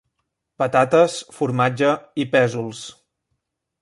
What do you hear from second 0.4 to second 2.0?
Patates, formatge